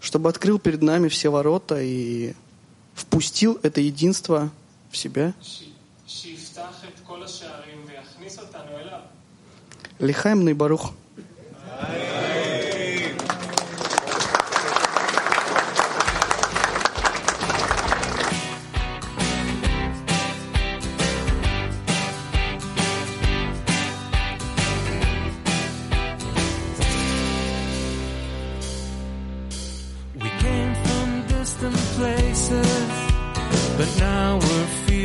[0.00, 2.34] чтобы открыл перед нами все ворота и
[2.98, 4.50] впустил это единство
[4.90, 5.32] в себя.
[9.98, 10.92] Лихаем Нейбарух.
[11.80, 12.27] Аминь.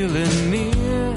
[0.04, 1.14] Feeling near.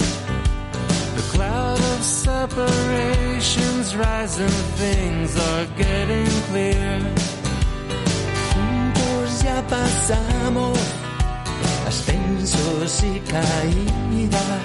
[1.17, 7.01] The cloud of separations rising, things are getting clear.
[8.53, 10.79] Juntos ya pasamos
[11.89, 14.63] ascensos y caídas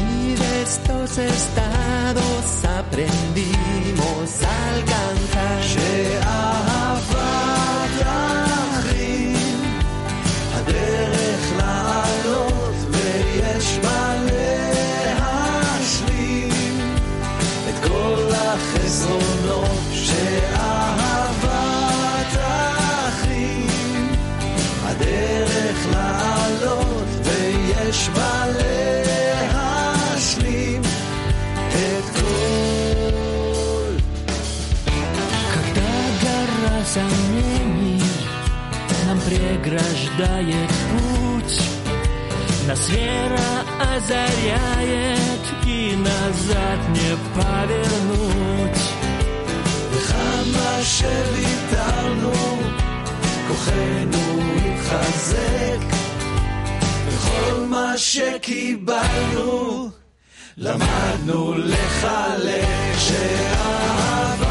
[0.00, 5.93] y de estos estados aprendimos a alcanzar.
[44.03, 48.81] озаряет и назад не повернуть.
[49.91, 52.33] וכמה שוויתרנו,
[53.47, 54.25] כוחנו
[54.65, 55.81] התחזק,
[57.07, 59.89] וכל מה שקיבלנו,
[60.57, 62.67] למדנו לחלק
[62.97, 64.49] שאהבת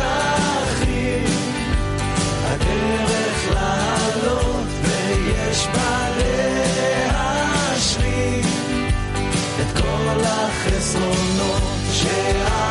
[0.00, 1.24] האחים,
[2.44, 5.90] הדרך לעלות ויש בה
[10.93, 12.64] noche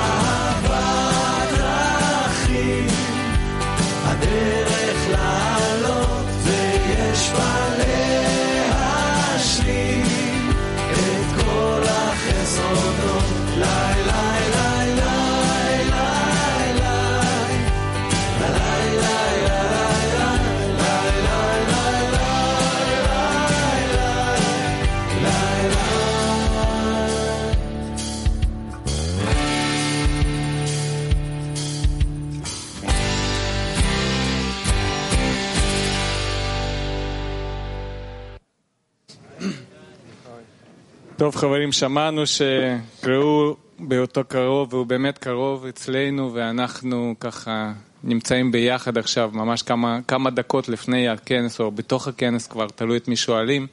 [41.25, 47.73] טוב חברים, שמענו שקראו באותו קרוב, והוא באמת קרוב אצלנו, ואנחנו ככה
[48.03, 53.09] נמצאים ביחד עכשיו, ממש כמה, כמה דקות לפני הכנס, או בתוך הכנס כבר, תלוי את
[53.09, 53.67] מי שואלים.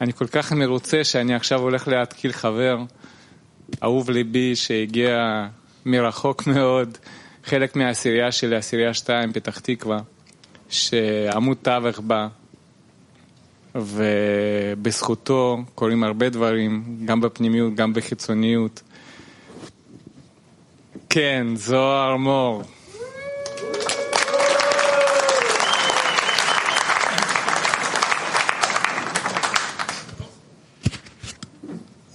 [0.00, 2.76] אני כל כך מרוצה שאני עכשיו הולך להתקיל חבר,
[3.82, 5.46] אהוב ליבי, שהגיע
[5.86, 6.98] מרחוק מאוד,
[7.44, 9.98] חלק מהעשירייה שלי, עשירייה 2, פתח תקווה,
[10.68, 12.28] שעמוד תווך בה,
[13.74, 18.82] ובזכותו קורים הרבה דברים, גם בפנימיות, גם בחיצוניות.
[21.10, 22.62] כן, זוהר מור.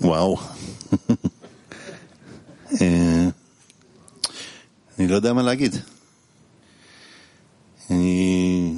[0.01, 0.37] וואו.
[2.81, 3.27] אה,
[4.99, 5.75] אני לא יודע מה להגיד.
[7.91, 8.73] אני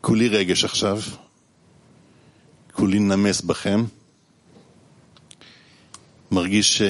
[0.00, 0.98] כולי רגש עכשיו.
[2.72, 3.84] כולי נמס בכם.
[6.30, 6.82] מרגיש,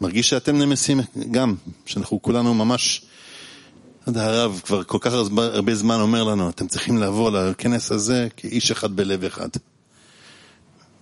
[0.00, 1.00] מרגיש שאתם נמסים
[1.30, 1.54] גם,
[1.86, 3.02] שאנחנו כולנו ממש,
[4.06, 8.28] לא יודע, הרב כבר כל כך הרבה זמן אומר לנו, אתם צריכים לבוא לכנס הזה
[8.36, 9.48] כאיש אחד בלב אחד.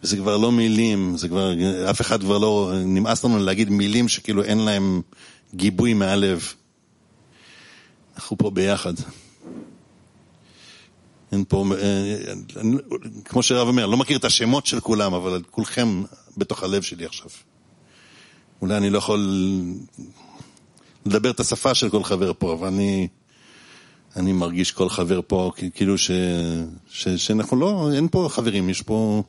[0.02, 1.52] וזה כבר לא מילים, זה כבר,
[1.90, 5.02] אף אחד כבר לא, נמאס לנו להגיד מילים שכאילו אין להם
[5.54, 6.52] גיבוי מהלב.
[8.16, 8.94] אנחנו פה ביחד.
[11.32, 12.16] אין פה, אה,
[12.60, 12.76] אני-
[13.24, 16.02] כמו שהרב אומר, לא מכיר את השמות של כולם, אבל כולכם
[16.36, 17.30] בתוך הלב שלי עכשיו.
[18.62, 19.48] אולי אני לא יכול
[21.06, 23.08] לדבר את השפה של כל חבר פה, אבל אני,
[24.16, 26.10] אני מרגיש כל חבר פה כאילו ש,
[26.90, 29.22] ש, שאנחנו לא, אין פה חברים, יש פה,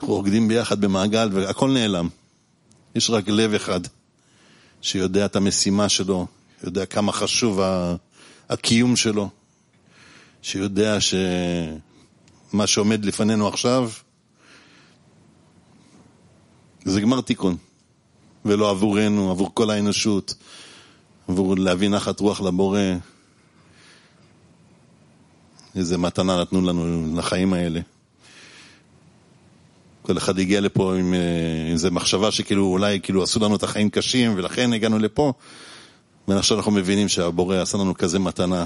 [0.00, 2.08] אנחנו רוקדים ביחד במעגל והכל נעלם.
[2.94, 3.80] יש רק לב אחד
[4.82, 6.26] שיודע את המשימה שלו,
[6.64, 7.60] יודע כמה חשוב
[8.48, 9.28] הקיום שלו.
[10.42, 13.90] שיודע שמה שעומד לפנינו עכשיו
[16.84, 17.56] זה גמר תיקון,
[18.44, 20.34] ולא עבורנו, עבור כל האנושות,
[21.28, 22.80] עבור להביא נחת רוח לבורא.
[25.76, 27.80] איזה מתנה נתנו לנו לחיים האלה.
[30.02, 33.90] כל אחד הגיע לפה עם אה, איזו מחשבה שכאילו אולי כאילו עשו לנו את החיים
[33.90, 35.32] קשים ולכן הגענו לפה
[36.28, 38.64] ועכשיו אנחנו מבינים שהבורא עשה לנו כזה מתנה,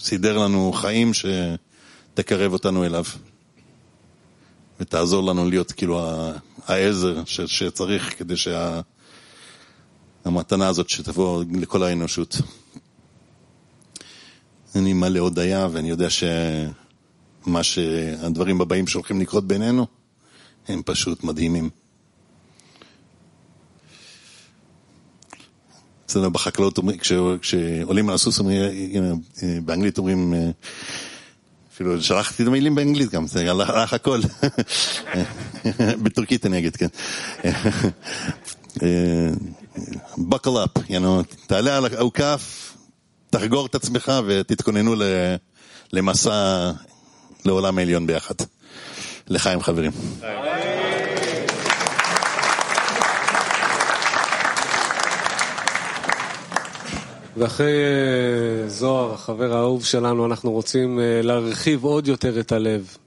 [0.00, 3.04] סידר לנו חיים שתקרב אותנו אליו
[4.80, 6.00] ותעזור לנו להיות כאילו
[6.66, 8.34] העזר ש- שצריך כדי
[10.24, 12.36] שהמתנה הזאת שתבוא לכל האנושות.
[14.74, 19.86] אני מלא הודיה ואני יודע שמה שהדברים הבאים שהולכים לקרות בינינו
[20.68, 21.70] הם פשוט מדהימים.
[26.08, 26.78] אצלנו בחקלאות
[27.40, 28.46] כשעולים על הסוס אה,
[29.42, 30.50] אה, באנגלית אומרים, אה,
[31.74, 34.20] אפילו שלחתי את המילים באנגלית גם, זה הלך הכל.
[36.02, 36.86] בטורקית אני אגיד, כן.
[38.82, 39.30] אה,
[40.44, 42.74] up, you know, תעלה על האוכף,
[43.30, 44.94] תחגור את עצמך ותתכוננו
[45.92, 46.70] למסע
[47.44, 48.34] לעולם העליון ביחד.
[49.30, 49.92] לחיים חברים.
[57.37, 62.97] ואחרי אה, זוהר, החבר האהוב שלנו, אנחנו רוצים אה, להרחיב עוד יותר את הלב.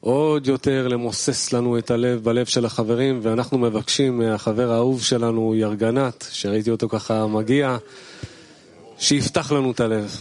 [0.00, 6.26] עוד יותר למוסס לנו את הלב בלב של החברים, ואנחנו מבקשים מהחבר האהוב שלנו, ירגנת,
[6.32, 7.76] שראיתי אותו ככה מגיע,
[8.98, 10.16] שיפתח לנו את הלב.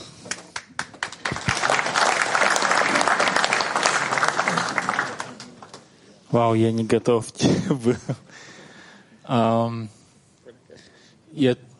[6.32, 7.26] Вау, я не готов
[7.70, 7.96] был.
[9.24, 9.90] Ам,
[11.34, 11.56] Я,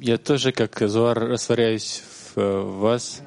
[0.00, 2.02] я тоже, как Зуар, растворяюсь
[2.34, 3.20] в э, вас.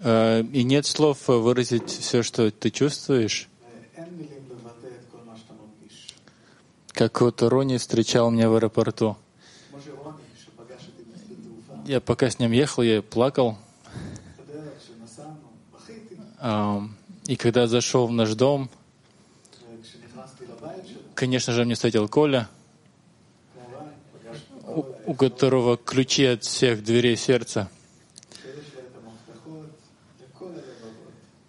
[0.00, 3.48] Э, И нет слов выразить все, что ты чувствуешь.
[6.92, 9.16] Как вот Рони встречал меня в аэропорту.
[11.86, 13.58] Я пока с ним ехал, я плакал.
[16.38, 16.94] Ам,
[17.26, 18.70] И когда зашел в наш дом,
[21.14, 22.48] конечно же, мне встретил Коля,
[25.06, 27.68] у, которого ключи от всех дверей сердца.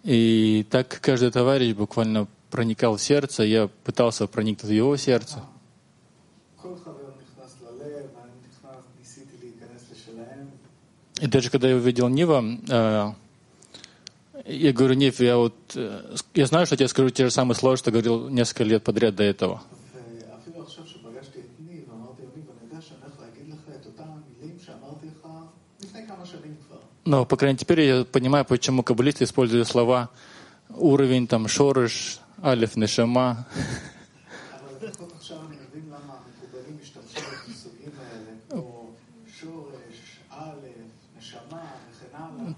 [0.04, 5.40] И так каждый товарищ буквально проникал в сердце, я пытался проникнуть в его сердце.
[11.20, 13.12] И даже когда я увидел Нива, э,
[14.44, 17.76] я говорю, Нив, я вот, э, я знаю, что тебе скажу те же самые слова,
[17.76, 19.62] что говорил несколько лет подряд до этого.
[27.06, 30.10] Но, по крайней мере, теперь я понимаю, почему каббалисты используют слова
[30.68, 33.46] уровень, там, шорыш, алиф, нешама.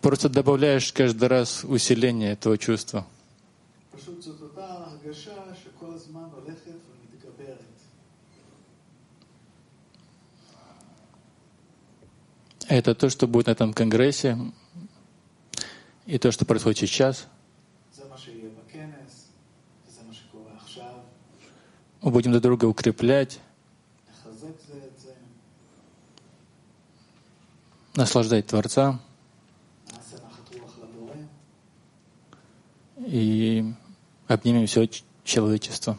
[0.01, 3.07] Просто добавляешь каждый раз усиление этого чувства.
[12.68, 14.36] Это то, что будет на этом конгрессе,
[16.04, 17.26] и то, что происходит сейчас.
[22.02, 23.40] Мы будем друг друга укреплять,
[27.94, 29.00] наслаждать Творца
[32.98, 33.64] и
[34.26, 34.88] обнимем все
[35.24, 35.98] человечество.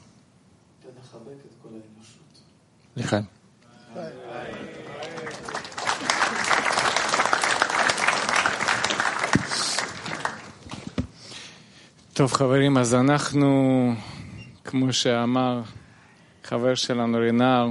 [2.93, 3.27] Лихай.
[12.19, 13.93] טוב חברים, אז אנחנו,
[14.65, 15.61] כמו שאמר
[16.43, 17.67] חבר שלנו רינר,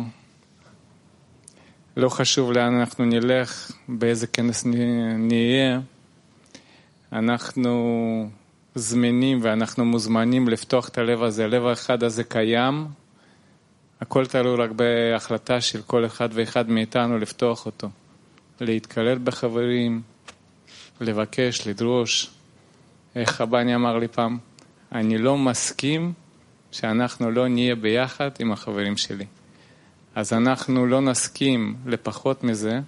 [1.97, 4.65] לא חשוב לאן אנחנו נלך, באיזה כנס
[5.19, 5.81] נהיה,
[7.13, 8.29] אנחנו
[8.75, 11.45] זמינים ואנחנו מוזמנים לפתוח את הלב הזה.
[11.45, 12.87] הלב האחד הזה קיים,
[14.01, 17.89] הכל תלוי רק בהחלטה של כל אחד ואחד מאיתנו לפתוח אותו,
[18.61, 20.03] להתקלל בחברים,
[21.01, 22.38] לבקש, לדרוש.
[23.19, 24.39] איך רבני אמר לי פעם,
[24.93, 26.13] אני לא מסכים
[26.71, 29.27] שאנחנו לא נהיה ביחד עם החברים שלי.
[30.15, 32.81] אז אנחנו לא נסכים לפחות מזה,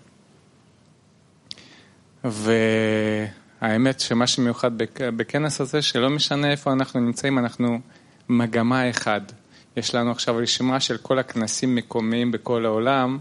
[2.25, 7.81] והאמת שמה שמיוחד בכ- בכנס הזה, שלא משנה איפה אנחנו נמצאים, אנחנו
[8.29, 9.21] מגמה אחד.
[9.77, 13.19] יש לנו עכשיו רשימה של כל הכנסים מקומיים בכל העולם,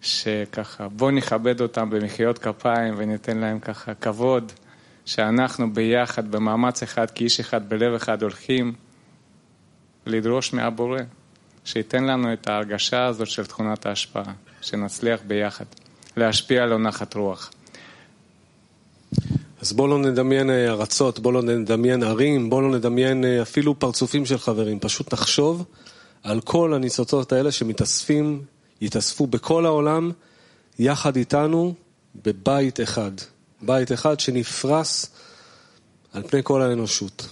[0.00, 4.52] שככה בואו נכבד אותם במחיאות כפיים וניתן להם ככה כבוד,
[5.06, 8.72] שאנחנו ביחד, במאמץ אחד, כאיש אחד, בלב אחד, הולכים
[10.06, 10.98] לדרוש מהבורא,
[11.64, 15.64] שייתן לנו את ההרגשה הזאת של תכונת ההשפעה, שנצליח ביחד
[16.16, 17.50] להשפיע על נחת רוח.
[19.60, 23.78] אז בואו לא נדמיין אה, ארצות, בואו לא נדמיין ערים, בואו לא נדמיין אה, אפילו
[23.78, 24.78] פרצופים של חברים.
[24.78, 25.64] פשוט נחשוב
[26.22, 28.42] על כל הניצוצות האלה שמתאספים,
[28.80, 30.10] יתאספו בכל העולם,
[30.78, 31.74] יחד איתנו,
[32.24, 33.12] בבית אחד.
[33.66, 35.10] בית אחד שנפרס
[36.12, 37.28] על פני כל האנושות.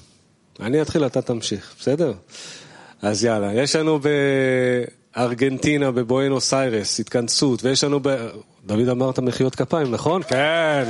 [0.60, 2.12] אני אתחיל, אתה תמשיך, בסדר?
[3.02, 4.00] אז יאללה, יש לנו
[5.16, 8.08] בארגנטינה, בבואנוס איירס, התכנסות, ויש לנו ב...
[8.66, 10.22] דוד אמרת מחיאות כפיים, נכון?
[10.22, 10.84] כן.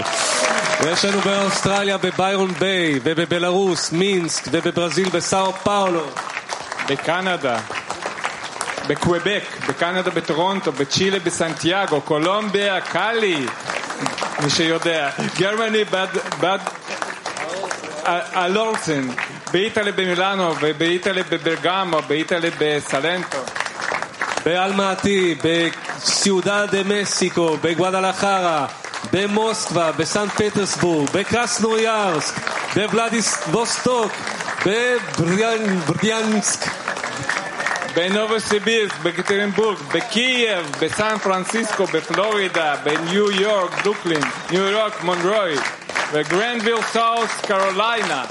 [0.82, 6.06] ויש לנו באוסטרליה, בביירון ביי, ובבלארוס, מינסק, ובברזיל, בסאו פאולו.
[6.88, 7.60] בקנדה,
[8.88, 13.46] בקוויבק, בקנדה, בטורונטו, בצ'ילה, בסנטיאגו, קולומביה, קאלי,
[14.44, 16.06] מי שיודע, גרמני, בד...
[16.40, 16.58] בד...
[18.36, 19.08] אלורסן,
[19.52, 23.38] באיטלי במילאנו, ובאיטלי בברגמו, באיטלי בסלנטו.
[24.44, 28.66] באלמטי, בסיודה דה מסיקו, בגואדלחרה,
[29.12, 32.34] במוסקבה, בסן פטרסבורג, בקרסנויארסק,
[32.74, 34.12] בוולדיסטוק,
[34.66, 36.83] בברדיאנסק.
[37.95, 44.21] בנובוסיבירסק, בקטרינבורג, בקייב, בסן פרנסיסקו, בפלורידה, בניו יורק, ברוקלין,
[44.51, 45.55] ניו יורק, מונרוי,
[46.13, 48.25] בגרנדוויל, סאוס קרוליינה.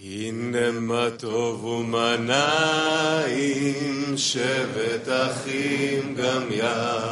[0.00, 7.11] הנה מה טוב ומה נעים, שבת אחים גם יחד.